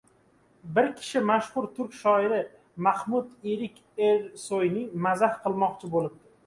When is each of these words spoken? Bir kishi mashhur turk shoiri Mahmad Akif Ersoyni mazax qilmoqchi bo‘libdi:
Bir 0.77 0.87
kishi 1.01 1.21
mashhur 1.31 1.67
turk 1.75 1.93
shoiri 1.99 2.41
Mahmad 2.89 3.39
Akif 3.53 4.05
Ersoyni 4.09 4.89
mazax 5.09 5.43
qilmoqchi 5.47 5.95
bo‘libdi: 5.97 6.31